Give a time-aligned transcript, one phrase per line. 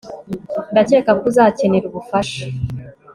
[0.71, 2.43] ndakeka ko uzakenera ubufasha